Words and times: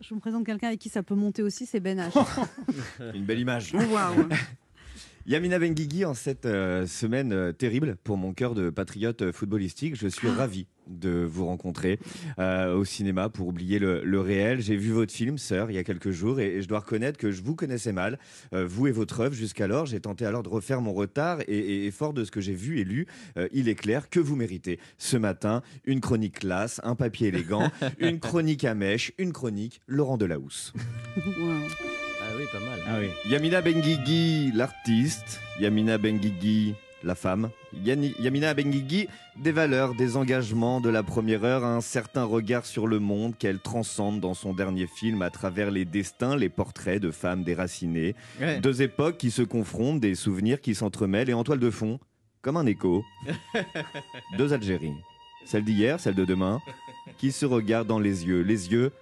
Je 0.00 0.14
vous 0.14 0.20
présente 0.20 0.46
quelqu'un 0.46 0.68
avec 0.68 0.80
qui 0.80 0.88
ça 0.88 1.02
peut 1.02 1.14
monter 1.14 1.42
aussi, 1.42 1.66
c'est 1.66 1.80
Ben 1.80 1.98
H. 1.98 2.12
Une 3.14 3.24
belle 3.24 3.40
image. 3.40 3.74
Yamina 5.26 5.58
Benguigui, 5.58 6.04
en 6.04 6.12
cette 6.12 6.44
euh, 6.44 6.86
semaine 6.86 7.32
euh, 7.32 7.52
terrible 7.52 7.96
pour 8.04 8.18
mon 8.18 8.34
cœur 8.34 8.54
de 8.54 8.68
patriote 8.68 9.22
euh, 9.22 9.32
footballistique, 9.32 9.96
je 9.96 10.06
suis 10.06 10.28
ravi 10.28 10.66
de 10.86 11.24
vous 11.26 11.46
rencontrer 11.46 11.98
euh, 12.38 12.74
au 12.74 12.84
cinéma 12.84 13.30
pour 13.30 13.46
oublier 13.48 13.78
le, 13.78 14.04
le 14.04 14.20
réel. 14.20 14.60
J'ai 14.60 14.76
vu 14.76 14.90
votre 14.90 15.14
film, 15.14 15.38
Sœur, 15.38 15.70
il 15.70 15.74
y 15.76 15.78
a 15.78 15.84
quelques 15.84 16.10
jours, 16.10 16.40
et, 16.40 16.56
et 16.56 16.62
je 16.62 16.68
dois 16.68 16.80
reconnaître 16.80 17.16
que 17.18 17.30
je 17.30 17.42
vous 17.42 17.54
connaissais 17.54 17.92
mal, 17.92 18.18
euh, 18.52 18.66
vous 18.66 18.86
et 18.86 18.92
votre 18.92 19.20
œuvre 19.20 19.34
jusqu'alors. 19.34 19.86
J'ai 19.86 19.98
tenté 20.00 20.26
alors 20.26 20.42
de 20.42 20.50
refaire 20.50 20.82
mon 20.82 20.92
retard, 20.92 21.40
et, 21.48 21.56
et- 21.58 21.86
et 21.86 21.90
fort 21.90 22.12
de 22.12 22.22
ce 22.22 22.30
que 22.30 22.42
j'ai 22.42 22.52
vu 22.54 22.78
et 22.80 22.84
lu, 22.84 23.06
euh, 23.38 23.48
il 23.50 23.70
est 23.70 23.76
clair 23.76 24.10
que 24.10 24.20
vous 24.20 24.36
méritez 24.36 24.78
ce 24.98 25.16
matin 25.16 25.62
une 25.86 26.00
chronique 26.02 26.40
classe, 26.40 26.82
un 26.84 26.96
papier 26.96 27.28
élégant, 27.28 27.70
une 27.98 28.20
chronique 28.20 28.64
à 28.64 28.74
mèche, 28.74 29.12
une 29.16 29.32
chronique 29.32 29.80
Laurent 29.86 30.18
Delahousse. 30.18 30.74
Ah 32.26 32.34
oui, 32.36 32.44
pas 32.52 32.60
mal. 32.60 32.80
Ah 32.88 32.96
oui. 33.00 33.08
Yamina 33.30 33.60
Benguigui, 33.60 34.50
l'artiste. 34.54 35.40
Yamina 35.60 35.98
Benguigui, 35.98 36.74
la 37.02 37.14
femme. 37.14 37.50
Yani- 37.84 38.14
Yamina 38.18 38.54
Benguigui, 38.54 39.08
des 39.36 39.52
valeurs, 39.52 39.94
des 39.94 40.16
engagements 40.16 40.80
de 40.80 40.88
la 40.88 41.02
première 41.02 41.44
heure, 41.44 41.64
un 41.64 41.80
certain 41.80 42.24
regard 42.24 42.66
sur 42.66 42.86
le 42.86 42.98
monde 42.98 43.36
qu'elle 43.38 43.58
transcende 43.58 44.20
dans 44.20 44.34
son 44.34 44.52
dernier 44.54 44.86
film 44.86 45.22
à 45.22 45.30
travers 45.30 45.70
les 45.70 45.84
destins, 45.84 46.36
les 46.36 46.48
portraits 46.48 47.00
de 47.00 47.10
femmes 47.10 47.44
déracinées. 47.44 48.14
Ouais. 48.40 48.60
Deux 48.60 48.82
époques 48.82 49.18
qui 49.18 49.30
se 49.30 49.42
confrontent, 49.42 50.00
des 50.00 50.14
souvenirs 50.14 50.60
qui 50.60 50.74
s'entremêlent 50.74 51.30
et 51.30 51.34
en 51.34 51.44
toile 51.44 51.60
de 51.60 51.70
fond, 51.70 51.98
comme 52.42 52.56
un 52.56 52.66
écho, 52.66 53.04
deux 54.38 54.52
Algéries. 54.52 54.92
Celle 55.46 55.64
d'hier, 55.64 56.00
celle 56.00 56.14
de 56.14 56.24
demain, 56.24 56.58
qui 57.18 57.30
se 57.30 57.44
regardent 57.44 57.86
dans 57.88 57.98
les 57.98 58.24
yeux. 58.26 58.40
Les 58.40 58.72
yeux 58.72 58.92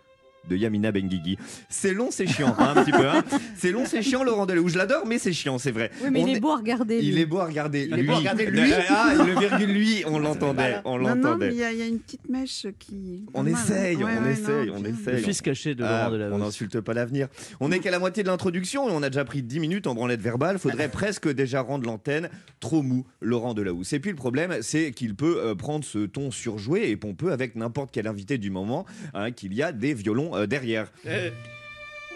de 0.48 0.56
Yamina 0.56 0.92
Benguigui. 0.92 1.38
C'est 1.68 1.94
long, 1.94 2.08
c'est 2.10 2.26
chiant, 2.26 2.54
hein, 2.58 2.74
un 2.76 2.82
petit 2.84 2.92
peu. 2.92 3.06
hein. 3.08 3.22
C'est 3.56 3.70
long, 3.70 3.84
c'est 3.86 4.02
chiant, 4.02 4.24
Laurent 4.24 4.44
Delahousse. 4.46 4.72
Je 4.72 4.78
l'adore, 4.78 5.06
mais 5.06 5.18
c'est 5.18 5.32
chiant, 5.32 5.56
c'est 5.58 5.70
vrai. 5.70 5.90
Oui, 6.02 6.08
mais 6.10 6.22
On 6.22 6.26
il 6.26 6.32
est 6.32 6.36
est- 6.36 6.40
beau 6.40 6.50
à 6.50 6.56
regarder. 6.56 6.98
Il 7.00 7.14
lui. 7.14 7.20
est 7.22 7.26
beau 7.26 7.38
à 7.38 7.46
regarder. 7.46 7.88
Il 7.90 7.98
est 7.98 8.02
beau 8.02 8.12
à 8.12 8.16
regarder, 8.16 8.46
lui. 8.46 8.72
Ah, 8.88 9.12
le 9.24 9.38
virgule 9.38 9.72
lui, 9.72 10.02
on 10.06 10.18
l'entendait, 10.18 10.76
on 10.84 10.98
Non, 10.98 11.14
non, 11.14 11.14
mais 11.14 11.22
l'entendait. 11.22 11.48
il 11.50 11.54
y, 11.54 11.78
y 11.78 11.82
a 11.82 11.86
une 11.86 12.00
petite 12.00 12.28
mèche 12.28 12.66
qui. 12.78 13.24
On 13.34 13.44
mal, 13.44 13.52
essaye, 13.52 13.96
hein. 13.96 14.04
Ouais, 14.04 14.12
on 14.20 14.24
ouais, 14.24 14.32
essaye, 14.32 14.66
non, 14.68 14.74
on 14.76 14.80
bien. 14.80 14.90
Le 14.92 14.98
essaye. 15.12 15.22
fils 15.22 15.42
caché 15.42 15.74
de 15.76 15.84
Ah, 15.84 16.08
Laurent 16.10 16.18
de 16.30 16.32
on 16.34 16.38
n'insulte 16.38 16.80
pas 16.80 16.92
l'avenir. 16.94 17.28
On 17.60 17.68
n'est 17.68 17.78
qu'à 17.78 17.90
la 17.92 17.98
moitié 18.00 18.22
de 18.24 18.28
l'introduction 18.28 18.88
et 18.88 18.92
on 18.92 19.02
a 19.02 19.10
déjà 19.10 19.24
pris 19.24 19.42
10 19.42 19.60
minutes 19.60 19.86
en 19.86 19.94
branlette 19.94 20.22
verbale. 20.22 20.58
Faudrait 20.58 20.88
presque 20.92 21.32
déjà 21.32 21.60
rendre 21.60 21.86
l'antenne 21.86 22.28
trop 22.58 22.82
mou, 22.82 23.06
Laurent 23.20 23.54
Delahousse. 23.54 23.92
Et 23.92 24.00
puis 24.00 24.10
le 24.10 24.16
problème, 24.16 24.56
c'est 24.62 24.90
qu'il 24.92 25.14
peut 25.14 25.38
euh, 25.38 25.54
prendre 25.54 25.84
ce 25.84 26.00
ton 26.06 26.30
surjoué 26.30 26.90
et 26.90 26.96
pompeux 26.96 27.30
avec 27.32 27.54
n'importe 27.54 27.90
quel 27.92 28.06
invité 28.08 28.38
du 28.38 28.50
moment, 28.50 28.86
hein, 29.14 29.30
qu'il 29.30 29.54
y 29.54 29.62
a 29.62 29.70
des 29.72 29.94
violons 29.94 30.30
euh, 30.31 30.31
derrière. 30.48 30.86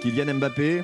Kylian 0.00 0.34
Mbappé, 0.34 0.82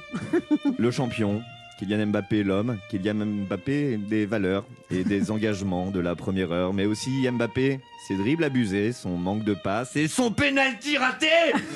le 0.79 0.91
champion. 0.91 1.43
Kylian 1.79 2.07
Mbappé, 2.07 2.45
l'homme. 2.45 2.79
Kylian 2.91 3.15
Mbappé, 3.15 3.99
des 3.99 4.27
valeurs 4.27 4.65
et 4.91 5.05
des 5.05 5.31
engagements 5.31 5.91
de 5.91 6.01
la 6.01 6.15
première 6.15 6.53
heure. 6.53 6.73
Mais 6.73 6.85
aussi 6.87 7.29
Mbappé, 7.31 7.81
ses 8.07 8.17
dribbles 8.17 8.45
abusés, 8.45 8.93
son 8.93 9.17
manque 9.17 9.45
de 9.45 9.55
passe 9.55 9.97
et 9.97 10.09
son 10.09 10.31
penalty 10.33 10.97
raté 10.97 11.27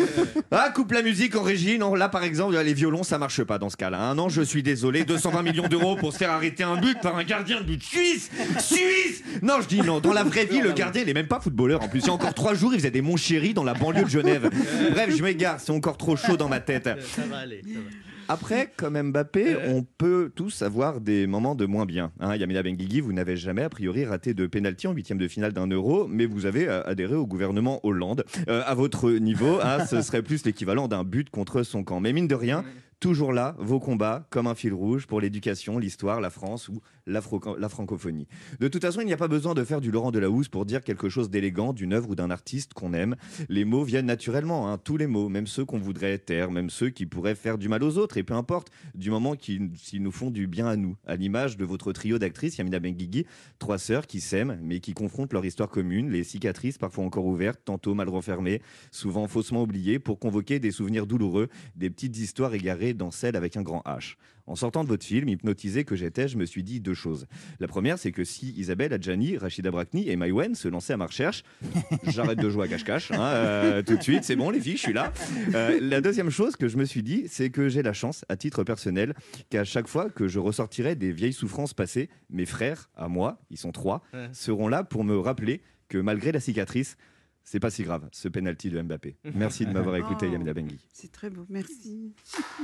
Ah, 0.50 0.70
coupe 0.74 0.92
la 0.92 1.02
musique 1.02 1.36
en 1.36 1.42
régie. 1.42 1.78
Non, 1.78 1.94
là, 1.94 2.08
par 2.08 2.24
exemple, 2.24 2.56
les 2.56 2.74
violons, 2.74 3.02
ça 3.02 3.18
marche 3.18 3.42
pas 3.44 3.58
dans 3.58 3.70
ce 3.70 3.76
cas-là. 3.76 4.00
Un 4.00 4.18
an, 4.18 4.28
je 4.28 4.42
suis 4.42 4.62
désolé. 4.62 5.04
220 5.04 5.42
millions 5.42 5.68
d'euros 5.68 5.96
pour 5.96 6.12
se 6.12 6.18
faire 6.18 6.30
arrêter 6.30 6.62
un 6.62 6.76
but 6.76 7.00
par 7.00 7.16
un 7.16 7.24
gardien 7.24 7.60
de 7.60 7.64
but 7.64 7.82
suisse 7.82 8.30
Suisse 8.58 9.22
Non, 9.42 9.60
je 9.60 9.68
dis 9.68 9.80
non. 9.80 10.00
Dans 10.00 10.12
la 10.12 10.24
vraie 10.24 10.46
vie, 10.46 10.60
le 10.60 10.72
gardien, 10.72 11.02
il 11.02 11.08
est 11.08 11.14
même 11.14 11.26
pas 11.28 11.40
footballeur. 11.40 11.82
En 11.82 11.88
plus, 11.88 12.00
il 12.00 12.06
y 12.06 12.10
a 12.10 12.12
encore 12.12 12.34
trois 12.34 12.54
jours, 12.54 12.72
il 12.74 12.78
faisait 12.78 12.90
des 12.90 13.02
mon 13.02 13.16
chéri 13.16 13.54
dans 13.54 13.64
la 13.64 13.74
banlieue 13.74 14.04
de 14.04 14.08
Genève. 14.08 14.50
Bref, 14.92 15.14
je 15.16 15.22
m'égare. 15.22 15.60
C'est 15.60 15.72
encore 15.72 15.96
trop 15.96 16.16
chaud 16.16 16.36
dans 16.36 16.48
ma 16.48 16.60
tête. 16.60 16.88
Ça 17.14 17.22
va 17.28 17.38
aller. 17.38 17.62
Ça 17.64 17.78
va. 17.78 17.90
Après, 18.28 18.72
comme 18.76 19.00
Mbappé, 19.00 19.56
on 19.68 19.84
peut 19.84 20.32
tous 20.34 20.62
avoir 20.62 21.00
des 21.00 21.28
moments 21.28 21.54
de 21.54 21.64
moins 21.64 21.86
bien. 21.86 22.10
Hein, 22.18 22.34
Yamina 22.34 22.62
Benguigui, 22.62 23.00
vous 23.00 23.12
n'avez 23.12 23.36
jamais 23.36 23.62
a 23.62 23.68
priori 23.68 24.04
raté 24.04 24.34
de 24.34 24.46
pénalty 24.46 24.88
en 24.88 24.92
huitième 24.92 25.18
de 25.18 25.28
finale 25.28 25.52
d'un 25.52 25.68
euro, 25.68 26.08
mais 26.08 26.26
vous 26.26 26.44
avez 26.44 26.68
euh, 26.68 26.82
adhéré 26.84 27.14
au 27.14 27.26
gouvernement 27.26 27.78
Hollande. 27.84 28.24
Euh, 28.48 28.62
à 28.66 28.74
votre 28.74 29.10
niveau, 29.10 29.60
hein, 29.62 29.86
ce 29.86 30.02
serait 30.02 30.22
plus 30.22 30.44
l'équivalent 30.44 30.88
d'un 30.88 31.04
but 31.04 31.30
contre 31.30 31.62
son 31.62 31.84
camp. 31.84 32.00
Mais 32.00 32.12
mine 32.12 32.26
de 32.26 32.34
rien, 32.34 32.64
toujours 33.00 33.32
là, 33.32 33.54
vos 33.58 33.80
combats 33.80 34.26
comme 34.30 34.46
un 34.46 34.54
fil 34.54 34.72
rouge 34.72 35.06
pour 35.06 35.20
l'éducation, 35.20 35.78
l'histoire, 35.78 36.20
la 36.20 36.30
France 36.30 36.68
ou 36.68 36.80
la 37.06 37.20
francophonie. 37.20 38.26
De 38.58 38.66
toute 38.66 38.82
façon, 38.82 39.00
il 39.00 39.06
n'y 39.06 39.12
a 39.12 39.16
pas 39.16 39.28
besoin 39.28 39.54
de 39.54 39.62
faire 39.62 39.80
du 39.80 39.92
Laurent 39.92 40.10
Delahousse 40.10 40.48
pour 40.48 40.66
dire 40.66 40.82
quelque 40.82 41.08
chose 41.08 41.30
d'élégant 41.30 41.72
d'une 41.72 41.92
œuvre 41.92 42.10
ou 42.10 42.14
d'un 42.16 42.30
artiste 42.30 42.74
qu'on 42.74 42.92
aime. 42.94 43.14
Les 43.48 43.64
mots 43.64 43.84
viennent 43.84 44.06
naturellement, 44.06 44.72
hein, 44.72 44.78
tous 44.78 44.96
les 44.96 45.06
mots, 45.06 45.28
même 45.28 45.46
ceux 45.46 45.64
qu'on 45.64 45.78
voudrait 45.78 46.18
taire, 46.18 46.50
même 46.50 46.68
ceux 46.68 46.90
qui 46.90 47.06
pourraient 47.06 47.36
faire 47.36 47.58
du 47.58 47.68
mal 47.68 47.84
aux 47.84 47.96
autres, 47.98 48.16
et 48.16 48.24
peu 48.24 48.34
importe, 48.34 48.70
du 48.94 49.10
moment 49.10 49.36
qu'ils 49.36 49.70
nous 50.00 50.10
font 50.10 50.30
du 50.30 50.48
bien 50.48 50.66
à 50.66 50.76
nous. 50.76 50.96
À 51.06 51.14
l'image 51.14 51.56
de 51.56 51.64
votre 51.64 51.92
trio 51.92 52.18
d'actrices, 52.18 52.58
Yamina 52.58 52.80
Benguigui, 52.80 53.26
trois 53.60 53.78
sœurs 53.78 54.06
qui 54.06 54.20
s'aiment, 54.20 54.58
mais 54.62 54.80
qui 54.80 54.94
confrontent 54.94 55.32
leur 55.32 55.44
histoire 55.44 55.68
commune, 55.68 56.10
les 56.10 56.24
cicatrices 56.24 56.78
parfois 56.78 57.04
encore 57.04 57.26
ouvertes, 57.26 57.60
tantôt 57.64 57.94
mal 57.94 58.08
refermées, 58.08 58.62
souvent 58.90 59.28
faussement 59.28 59.62
oubliées, 59.62 60.00
pour 60.00 60.18
convoquer 60.18 60.58
des 60.58 60.72
souvenirs 60.72 61.06
douloureux, 61.06 61.48
des 61.76 61.90
petites 61.90 62.18
histoires 62.18 62.52
égarées 62.54 62.85
dans 62.94 63.10
celles 63.10 63.36
avec 63.36 63.56
un 63.56 63.62
grand 63.62 63.82
H. 63.86 64.14
En 64.48 64.54
sortant 64.54 64.84
de 64.84 64.88
votre 64.88 65.04
film, 65.04 65.28
hypnotisé 65.28 65.82
que 65.84 65.96
j'étais, 65.96 66.28
je 66.28 66.36
me 66.38 66.44
suis 66.46 66.62
dit 66.62 66.78
deux 66.80 66.94
choses. 66.94 67.26
La 67.58 67.66
première, 67.66 67.98
c'est 67.98 68.12
que 68.12 68.22
si 68.22 68.50
Isabelle 68.56 68.92
Adjani, 68.92 69.36
Rachida 69.38 69.72
Brakni 69.72 70.08
et 70.08 70.14
Maïwen 70.14 70.54
se 70.54 70.68
lançaient 70.68 70.92
à 70.92 70.96
ma 70.96 71.06
recherche, 71.06 71.42
j'arrête 72.06 72.38
de 72.38 72.48
jouer 72.48 72.66
à 72.66 72.68
cache-cache, 72.68 73.10
hein, 73.10 73.20
euh, 73.20 73.82
tout 73.82 73.96
de 73.96 74.02
suite, 74.04 74.22
c'est 74.22 74.36
bon 74.36 74.50
les 74.50 74.60
filles, 74.60 74.76
je 74.76 74.82
suis 74.82 74.92
là. 74.92 75.12
Euh, 75.54 75.80
la 75.80 76.00
deuxième 76.00 76.30
chose 76.30 76.54
que 76.54 76.68
je 76.68 76.76
me 76.76 76.84
suis 76.84 77.02
dit, 77.02 77.24
c'est 77.28 77.50
que 77.50 77.68
j'ai 77.68 77.82
la 77.82 77.92
chance, 77.92 78.24
à 78.28 78.36
titre 78.36 78.62
personnel, 78.62 79.14
qu'à 79.50 79.64
chaque 79.64 79.88
fois 79.88 80.10
que 80.10 80.28
je 80.28 80.38
ressortirai 80.38 80.94
des 80.94 81.10
vieilles 81.10 81.32
souffrances 81.32 81.74
passées, 81.74 82.08
mes 82.30 82.46
frères, 82.46 82.88
à 82.94 83.08
moi, 83.08 83.40
ils 83.50 83.58
sont 83.58 83.72
trois, 83.72 84.04
Ouais. 84.14 84.28
seront 84.32 84.68
là 84.68 84.84
pour 84.84 85.02
me 85.02 85.18
rappeler 85.18 85.60
que 85.88 85.98
malgré 85.98 86.30
la 86.30 86.38
cicatrice, 86.38 86.96
c'est 87.42 87.60
pas 87.60 87.70
si 87.70 87.82
grave, 87.82 88.08
ce 88.12 88.28
penalty 88.28 88.70
de 88.70 88.80
Mbappé. 88.80 89.16
Merci 89.34 89.66
de 89.66 89.72
m'avoir 89.72 89.96
écouté, 89.96 90.26
Oh. 90.28 90.32
Yamina 90.32 90.52
Benguigui. 90.54 90.86
C'est 90.92 91.10
très 91.12 91.30
beau, 91.30 91.46
merci. 91.48 92.12